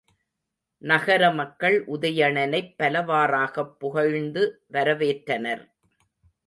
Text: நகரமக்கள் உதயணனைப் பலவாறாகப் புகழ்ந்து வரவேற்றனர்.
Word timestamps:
நகரமக்கள் 0.81 1.77
உதயணனைப் 1.87 2.73
பலவாறாகப் 2.79 3.79
புகழ்ந்து 3.79 4.43
வரவேற்றனர். 4.73 5.63